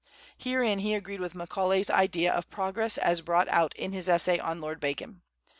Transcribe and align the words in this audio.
Herein 0.39 0.79
he 0.79 0.95
agreed 0.95 1.19
with 1.19 1.35
Macaulay's 1.35 1.91
idea 1.91 2.33
of 2.33 2.49
progress 2.49 2.97
as 2.97 3.21
brought 3.21 3.47
out 3.49 3.75
in 3.75 3.91
his 3.93 4.09
essay 4.09 4.39
on 4.39 4.59
Lord 4.59 4.79
Bacon. 4.79 5.21